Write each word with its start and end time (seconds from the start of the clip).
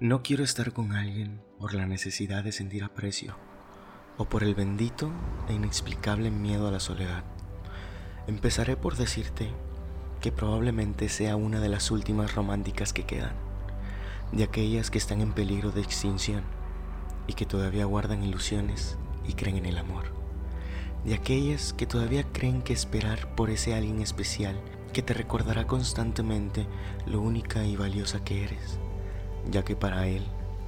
No 0.00 0.22
quiero 0.22 0.44
estar 0.44 0.72
con 0.72 0.92
alguien 0.92 1.42
por 1.58 1.74
la 1.74 1.84
necesidad 1.84 2.44
de 2.44 2.52
sentir 2.52 2.84
aprecio 2.84 3.34
o 4.16 4.26
por 4.26 4.44
el 4.44 4.54
bendito 4.54 5.10
e 5.48 5.54
inexplicable 5.54 6.30
miedo 6.30 6.68
a 6.68 6.70
la 6.70 6.78
soledad. 6.78 7.24
Empezaré 8.28 8.76
por 8.76 8.94
decirte 8.94 9.50
que 10.20 10.30
probablemente 10.30 11.08
sea 11.08 11.34
una 11.34 11.58
de 11.58 11.68
las 11.68 11.90
últimas 11.90 12.36
románticas 12.36 12.92
que 12.92 13.06
quedan, 13.06 13.32
de 14.30 14.44
aquellas 14.44 14.92
que 14.92 14.98
están 14.98 15.20
en 15.20 15.32
peligro 15.32 15.72
de 15.72 15.80
extinción 15.80 16.44
y 17.26 17.32
que 17.32 17.44
todavía 17.44 17.84
guardan 17.84 18.22
ilusiones 18.22 18.96
y 19.26 19.32
creen 19.32 19.56
en 19.56 19.66
el 19.66 19.78
amor, 19.78 20.12
de 21.04 21.14
aquellas 21.14 21.72
que 21.72 21.86
todavía 21.86 22.22
creen 22.32 22.62
que 22.62 22.72
esperar 22.72 23.34
por 23.34 23.50
ese 23.50 23.74
alguien 23.74 24.00
especial 24.00 24.60
que 24.92 25.02
te 25.02 25.12
recordará 25.12 25.66
constantemente 25.66 26.68
lo 27.04 27.20
única 27.20 27.64
y 27.64 27.74
valiosa 27.74 28.22
que 28.22 28.44
eres 28.44 28.78
ya 29.50 29.64
que 29.64 29.76
para 29.76 30.06
Él 30.06 30.24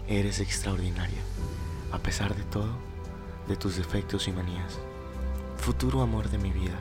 eres 0.08 0.40
extraordinaria, 0.40 1.20
a 1.92 1.98
pesar 1.98 2.34
de 2.34 2.42
todo, 2.44 2.70
de 3.48 3.56
tus 3.56 3.76
defectos 3.76 4.28
y 4.28 4.32
manías. 4.32 4.78
Futuro 5.56 6.02
amor 6.02 6.30
de 6.30 6.38
mi 6.38 6.50
vida, 6.50 6.78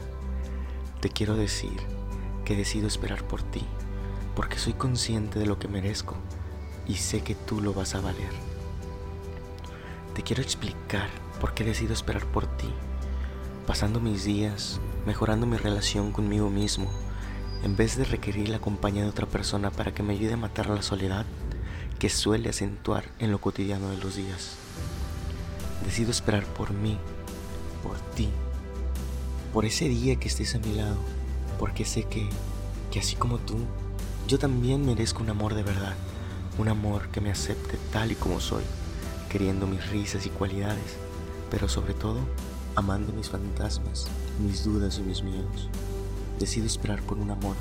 te 1.01 1.09
quiero 1.09 1.35
decir 1.35 1.77
que 2.45 2.55
decido 2.55 2.87
esperar 2.87 3.23
por 3.23 3.41
ti, 3.43 3.63
porque 4.35 4.57
soy 4.57 4.73
consciente 4.73 5.39
de 5.39 5.45
lo 5.45 5.59
que 5.59 5.67
merezco 5.67 6.15
y 6.87 6.95
sé 6.95 7.21
que 7.21 7.35
tú 7.35 7.61
lo 7.61 7.73
vas 7.73 7.95
a 7.95 8.01
valer. 8.01 8.31
Te 10.13 10.23
quiero 10.23 10.41
explicar 10.41 11.09
por 11.39 11.53
qué 11.53 11.63
decido 11.63 11.93
esperar 11.93 12.25
por 12.25 12.45
ti, 12.57 12.69
pasando 13.67 13.99
mis 13.99 14.23
días, 14.23 14.79
mejorando 15.05 15.45
mi 15.45 15.57
relación 15.57 16.11
conmigo 16.11 16.49
mismo, 16.49 16.89
en 17.63 17.75
vez 17.75 17.97
de 17.97 18.05
requerir 18.05 18.49
la 18.49 18.59
compañía 18.59 19.03
de 19.03 19.09
otra 19.09 19.25
persona 19.25 19.69
para 19.69 19.93
que 19.93 20.03
me 20.03 20.13
ayude 20.13 20.33
a 20.33 20.37
matar 20.37 20.69
la 20.69 20.81
soledad 20.81 21.25
que 21.99 22.09
suele 22.09 22.47
acentuar 22.47 23.03
en 23.19 23.29
lo 23.29 23.41
cotidiano 23.41 23.89
de 23.89 23.97
los 23.97 24.15
días. 24.15 24.55
Decido 25.85 26.11
esperar 26.11 26.45
por 26.45 26.71
mí, 26.71 26.97
por 27.83 27.99
ti, 28.15 28.29
por 29.53 29.65
ese 29.65 29.89
día 29.89 30.15
que 30.15 30.29
estés 30.29 30.55
a 30.55 30.59
mi 30.59 30.73
lado, 30.75 30.95
porque 31.59 31.83
sé 31.83 32.03
que, 32.03 32.29
que 32.89 32.99
así 32.99 33.17
como 33.17 33.37
tú, 33.37 33.57
yo 34.29 34.39
también 34.39 34.85
merezco 34.85 35.23
un 35.23 35.29
amor 35.29 35.55
de 35.55 35.63
verdad, 35.63 35.93
un 36.57 36.69
amor 36.69 37.09
que 37.09 37.19
me 37.19 37.31
acepte 37.31 37.77
tal 37.91 38.13
y 38.13 38.15
como 38.15 38.39
soy, 38.39 38.63
queriendo 39.29 39.67
mis 39.67 39.85
risas 39.89 40.25
y 40.25 40.29
cualidades, 40.29 40.95
pero 41.51 41.67
sobre 41.67 41.93
todo 41.93 42.19
amando 42.75 43.11
mis 43.11 43.29
fantasmas, 43.29 44.07
mis 44.41 44.63
dudas 44.63 44.99
y 44.99 45.01
mis 45.01 45.21
miedos. 45.21 45.67
Decido 46.39 46.65
esperar 46.65 47.01
por 47.01 47.17
un 47.17 47.31
amor 47.31 47.57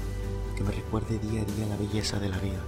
que 0.57 0.63
me 0.63 0.71
recuerde 0.71 1.19
día 1.19 1.43
a 1.43 1.45
día 1.45 1.67
la 1.67 1.77
belleza 1.77 2.21
de 2.21 2.29
la 2.29 2.39
vida 2.39 2.61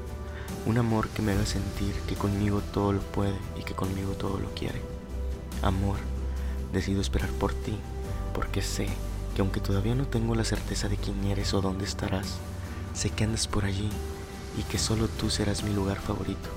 un 0.67 0.79
amor 0.79 1.09
que 1.09 1.23
me 1.23 1.33
haga 1.33 1.47
sentir 1.47 1.95
que 2.07 2.15
conmigo 2.15 2.61
todo 2.73 2.93
lo 2.93 3.01
puede 3.01 3.37
y 3.59 3.63
que 3.63 3.75
conmigo 3.75 4.13
todo 4.13 4.39
lo 4.39 4.53
quiere. 4.55 4.81
Amor, 5.63 5.97
decido 6.73 7.01
esperar 7.01 7.31
por 7.31 7.55
ti, 7.55 7.77
porque 8.35 8.63
sé 8.63 8.87
que 9.35 9.43
aunque 9.43 9.61
todavía 9.61 9.95
no 9.95 10.07
tengo 10.07 10.35
la 10.35 10.45
certeza 10.45 10.89
de 10.89 10.97
quién 10.97 11.25
eres 11.25 11.55
o 11.55 11.61
dónde 11.61 11.85
estarás, 11.85 12.39
sé 12.95 13.11
que 13.11 13.25
andas 13.25 13.49
por 13.49 13.65
allí 13.65 13.89
y 14.59 14.63
que 14.65 14.79
solo 14.79 15.09
tú 15.09 15.31
serás 15.31 15.63
mi 15.63 15.73
lugar 15.73 15.99
favorito. 15.99 16.49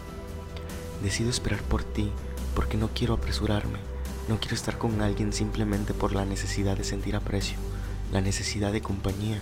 Decido 1.01 1.29
esperar 1.29 1.61
por 1.61 1.83
ti 1.83 2.11
porque 2.55 2.77
no 2.77 2.89
quiero 2.93 3.13
apresurarme, 3.13 3.79
no 4.27 4.39
quiero 4.39 4.55
estar 4.55 4.77
con 4.77 5.01
alguien 5.01 5.33
simplemente 5.33 5.93
por 5.93 6.13
la 6.13 6.25
necesidad 6.25 6.77
de 6.77 6.83
sentir 6.83 7.15
aprecio, 7.15 7.57
la 8.11 8.21
necesidad 8.21 8.71
de 8.71 8.81
compañía, 8.81 9.41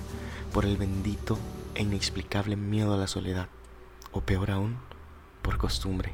por 0.54 0.66
el 0.66 0.78
bendito 0.78 1.38
e 1.76 1.84
inexplicable 1.84 2.56
miedo 2.56 2.94
a 2.94 2.98
la 2.98 3.08
soledad 3.08 3.48
o 4.12 4.22
peor 4.22 4.52
aún, 4.52 4.78
por 5.42 5.58
costumbre. 5.58 6.14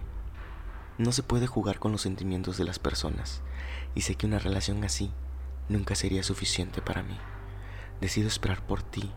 No 0.97 1.11
se 1.11 1.23
puede 1.23 1.47
jugar 1.47 1.79
con 1.79 1.91
los 1.91 2.01
sentimientos 2.01 2.57
de 2.57 2.63
las 2.63 2.79
personas 2.79 3.41
y 3.93 4.01
sé 4.01 4.15
que 4.15 4.25
una 4.25 4.39
relación 4.39 4.83
así 4.83 5.11
nunca 5.69 5.95
sería 5.95 6.23
suficiente 6.23 6.81
para 6.81 7.03
mí. 7.03 7.17
Decido 8.01 8.27
esperar 8.27 8.65
por 8.65 8.81
ti 8.83 9.11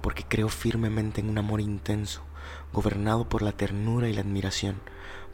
porque 0.00 0.24
creo 0.26 0.48
firmemente 0.48 1.20
en 1.20 1.28
un 1.28 1.38
amor 1.38 1.60
intenso, 1.60 2.22
gobernado 2.72 3.28
por 3.28 3.42
la 3.42 3.52
ternura 3.52 4.08
y 4.08 4.14
la 4.14 4.20
admiración, 4.20 4.80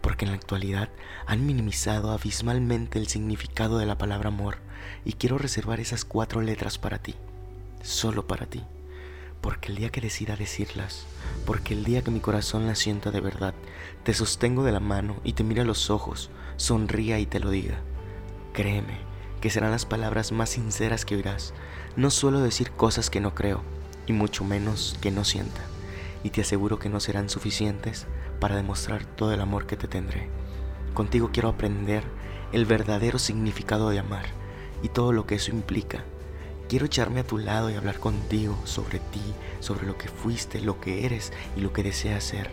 porque 0.00 0.24
en 0.24 0.32
la 0.32 0.36
actualidad 0.36 0.88
han 1.26 1.46
minimizado 1.46 2.10
abismalmente 2.10 2.98
el 2.98 3.06
significado 3.06 3.78
de 3.78 3.86
la 3.86 3.98
palabra 3.98 4.28
amor 4.28 4.58
y 5.04 5.14
quiero 5.14 5.38
reservar 5.38 5.80
esas 5.80 6.04
cuatro 6.04 6.40
letras 6.40 6.78
para 6.78 6.98
ti, 6.98 7.14
solo 7.82 8.26
para 8.26 8.46
ti 8.46 8.64
porque 9.44 9.70
el 9.70 9.76
día 9.76 9.90
que 9.90 10.00
decida 10.00 10.36
decirlas, 10.36 11.04
porque 11.44 11.74
el 11.74 11.84
día 11.84 12.00
que 12.00 12.10
mi 12.10 12.20
corazón 12.20 12.66
las 12.66 12.78
sienta 12.78 13.10
de 13.10 13.20
verdad, 13.20 13.52
te 14.02 14.14
sostengo 14.14 14.64
de 14.64 14.72
la 14.72 14.80
mano 14.80 15.16
y 15.22 15.34
te 15.34 15.44
mire 15.44 15.60
a 15.60 15.64
los 15.66 15.90
ojos, 15.90 16.30
sonría 16.56 17.18
y 17.18 17.26
te 17.26 17.40
lo 17.40 17.50
diga. 17.50 17.82
Créeme 18.54 18.96
que 19.42 19.50
serán 19.50 19.70
las 19.70 19.84
palabras 19.84 20.32
más 20.32 20.48
sinceras 20.48 21.04
que 21.04 21.16
oirás. 21.16 21.52
No 21.94 22.10
suelo 22.10 22.40
decir 22.40 22.70
cosas 22.70 23.10
que 23.10 23.20
no 23.20 23.34
creo, 23.34 23.60
y 24.06 24.14
mucho 24.14 24.44
menos 24.44 24.96
que 25.02 25.10
no 25.10 25.24
sienta, 25.24 25.60
y 26.22 26.30
te 26.30 26.40
aseguro 26.40 26.78
que 26.78 26.88
no 26.88 26.98
serán 26.98 27.28
suficientes 27.28 28.06
para 28.40 28.56
demostrar 28.56 29.04
todo 29.04 29.34
el 29.34 29.42
amor 29.42 29.66
que 29.66 29.76
te 29.76 29.88
tendré. 29.88 30.30
Contigo 30.94 31.28
quiero 31.34 31.50
aprender 31.50 32.02
el 32.52 32.64
verdadero 32.64 33.18
significado 33.18 33.90
de 33.90 33.98
amar 33.98 34.24
y 34.82 34.88
todo 34.88 35.12
lo 35.12 35.26
que 35.26 35.34
eso 35.34 35.50
implica 35.50 36.02
Quiero 36.74 36.86
echarme 36.86 37.20
a 37.20 37.24
tu 37.24 37.38
lado 37.38 37.70
y 37.70 37.76
hablar 37.76 38.00
contigo 38.00 38.58
sobre 38.64 38.98
ti, 38.98 39.22
sobre 39.60 39.86
lo 39.86 39.96
que 39.96 40.08
fuiste, 40.08 40.60
lo 40.60 40.80
que 40.80 41.06
eres 41.06 41.32
y 41.56 41.60
lo 41.60 41.72
que 41.72 41.84
deseas 41.84 42.24
ser. 42.24 42.50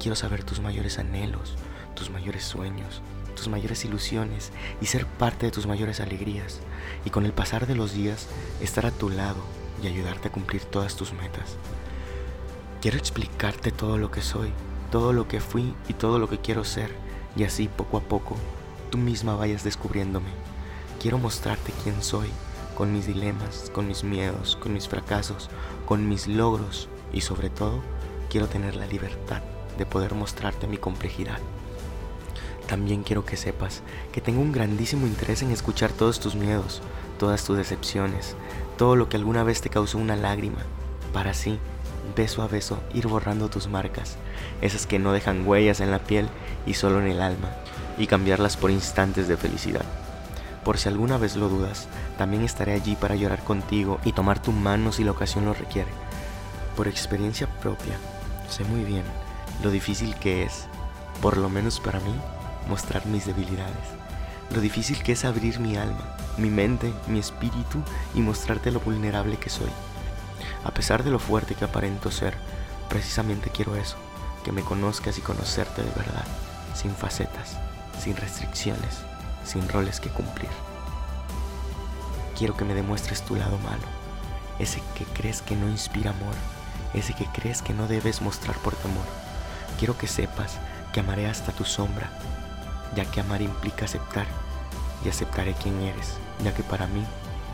Quiero 0.00 0.16
saber 0.16 0.42
tus 0.42 0.60
mayores 0.60 0.98
anhelos, 0.98 1.56
tus 1.94 2.08
mayores 2.08 2.44
sueños, 2.44 3.02
tus 3.36 3.48
mayores 3.48 3.84
ilusiones 3.84 4.52
y 4.80 4.86
ser 4.86 5.04
parte 5.04 5.44
de 5.44 5.52
tus 5.52 5.66
mayores 5.66 6.00
alegrías. 6.00 6.60
Y 7.04 7.10
con 7.10 7.26
el 7.26 7.34
pasar 7.34 7.66
de 7.66 7.74
los 7.74 7.92
días, 7.92 8.26
estar 8.62 8.86
a 8.86 8.90
tu 8.90 9.10
lado 9.10 9.44
y 9.82 9.86
ayudarte 9.86 10.28
a 10.28 10.32
cumplir 10.32 10.64
todas 10.64 10.96
tus 10.96 11.12
metas. 11.12 11.58
Quiero 12.80 12.96
explicarte 12.96 13.70
todo 13.70 13.98
lo 13.98 14.10
que 14.10 14.22
soy, 14.22 14.50
todo 14.90 15.12
lo 15.12 15.28
que 15.28 15.42
fui 15.42 15.74
y 15.90 15.92
todo 15.92 16.18
lo 16.18 16.26
que 16.26 16.38
quiero 16.38 16.64
ser. 16.64 16.90
Y 17.36 17.44
así 17.44 17.68
poco 17.68 17.98
a 17.98 18.00
poco, 18.00 18.34
tú 18.88 18.96
misma 18.96 19.36
vayas 19.36 19.62
descubriéndome. 19.62 20.30
Quiero 20.98 21.18
mostrarte 21.18 21.74
quién 21.84 22.02
soy 22.02 22.30
con 22.76 22.92
mis 22.92 23.06
dilemas, 23.06 23.70
con 23.72 23.86
mis 23.86 24.04
miedos, 24.04 24.56
con 24.56 24.72
mis 24.72 24.88
fracasos, 24.88 25.48
con 25.86 26.08
mis 26.08 26.26
logros 26.26 26.88
y 27.12 27.20
sobre 27.20 27.50
todo 27.50 27.80
quiero 28.30 28.48
tener 28.48 28.76
la 28.76 28.86
libertad 28.86 29.42
de 29.78 29.86
poder 29.86 30.14
mostrarte 30.14 30.66
mi 30.66 30.78
complejidad. 30.78 31.38
También 32.66 33.02
quiero 33.02 33.24
que 33.24 33.36
sepas 33.36 33.82
que 34.12 34.20
tengo 34.20 34.40
un 34.40 34.52
grandísimo 34.52 35.06
interés 35.06 35.42
en 35.42 35.50
escuchar 35.50 35.92
todos 35.92 36.20
tus 36.20 36.34
miedos, 36.34 36.80
todas 37.18 37.44
tus 37.44 37.56
decepciones, 37.56 38.36
todo 38.78 38.96
lo 38.96 39.08
que 39.08 39.16
alguna 39.16 39.42
vez 39.42 39.60
te 39.60 39.68
causó 39.68 39.98
una 39.98 40.16
lágrima, 40.16 40.62
para 41.12 41.32
así, 41.32 41.58
beso 42.16 42.42
a 42.42 42.48
beso, 42.48 42.80
ir 42.94 43.06
borrando 43.06 43.48
tus 43.48 43.68
marcas, 43.68 44.16
esas 44.60 44.86
que 44.86 44.98
no 44.98 45.12
dejan 45.12 45.46
huellas 45.46 45.80
en 45.80 45.90
la 45.90 45.98
piel 45.98 46.28
y 46.66 46.74
solo 46.74 47.00
en 47.00 47.08
el 47.08 47.20
alma, 47.20 47.50
y 47.98 48.06
cambiarlas 48.06 48.56
por 48.56 48.70
instantes 48.70 49.28
de 49.28 49.36
felicidad. 49.36 49.84
Por 50.64 50.78
si 50.78 50.88
alguna 50.88 51.18
vez 51.18 51.36
lo 51.36 51.48
dudas, 51.48 51.88
también 52.18 52.44
estaré 52.44 52.72
allí 52.72 52.94
para 52.94 53.16
llorar 53.16 53.42
contigo 53.42 53.98
y 54.04 54.12
tomar 54.12 54.40
tu 54.40 54.52
mano 54.52 54.92
si 54.92 55.02
la 55.02 55.10
ocasión 55.10 55.44
lo 55.44 55.54
requiere. 55.54 55.90
Por 56.76 56.86
experiencia 56.86 57.48
propia, 57.60 57.96
sé 58.48 58.64
muy 58.64 58.84
bien 58.84 59.02
lo 59.62 59.70
difícil 59.70 60.14
que 60.16 60.42
es, 60.42 60.66
por 61.20 61.36
lo 61.36 61.48
menos 61.48 61.78
para 61.78 62.00
mí, 62.00 62.14
mostrar 62.68 63.06
mis 63.06 63.26
debilidades. 63.26 63.86
Lo 64.52 64.60
difícil 64.60 65.02
que 65.02 65.12
es 65.12 65.24
abrir 65.24 65.60
mi 65.60 65.76
alma, 65.76 66.16
mi 66.36 66.50
mente, 66.50 66.92
mi 67.06 67.18
espíritu 67.18 67.82
y 68.14 68.20
mostrarte 68.20 68.70
lo 68.70 68.80
vulnerable 68.80 69.36
que 69.36 69.50
soy. 69.50 69.70
A 70.64 70.72
pesar 70.72 71.04
de 71.04 71.10
lo 71.10 71.18
fuerte 71.18 71.54
que 71.54 71.64
aparento 71.64 72.10
ser, 72.10 72.34
precisamente 72.88 73.50
quiero 73.50 73.76
eso, 73.76 73.96
que 74.44 74.52
me 74.52 74.62
conozcas 74.62 75.16
y 75.18 75.22
conocerte 75.22 75.82
de 75.82 75.90
verdad, 75.90 76.26
sin 76.74 76.92
facetas, 76.92 77.56
sin 78.00 78.16
restricciones 78.16 79.11
sin 79.44 79.68
roles 79.68 80.00
que 80.00 80.10
cumplir. 80.10 80.50
Quiero 82.36 82.56
que 82.56 82.64
me 82.64 82.74
demuestres 82.74 83.22
tu 83.22 83.36
lado 83.36 83.58
malo, 83.58 83.82
ese 84.58 84.82
que 84.94 85.04
crees 85.04 85.42
que 85.42 85.56
no 85.56 85.68
inspira 85.68 86.10
amor, 86.10 86.34
ese 86.94 87.14
que 87.14 87.26
crees 87.26 87.62
que 87.62 87.72
no 87.72 87.86
debes 87.86 88.20
mostrar 88.20 88.56
por 88.58 88.74
temor. 88.74 89.04
Quiero 89.78 89.96
que 89.96 90.06
sepas 90.06 90.58
que 90.92 91.00
amaré 91.00 91.28
hasta 91.28 91.52
tu 91.52 91.64
sombra, 91.64 92.10
ya 92.94 93.04
que 93.04 93.20
amar 93.20 93.42
implica 93.42 93.84
aceptar, 93.84 94.26
y 95.04 95.08
aceptaré 95.08 95.54
quien 95.54 95.80
eres, 95.80 96.14
ya 96.44 96.54
que 96.54 96.62
para 96.62 96.86
mí 96.86 97.04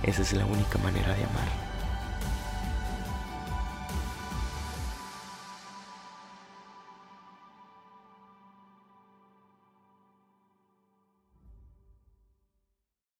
esa 0.02 0.22
es 0.22 0.32
la 0.32 0.44
única 0.44 0.78
manera 0.78 1.14
de 1.14 1.24
amar. 1.24 1.67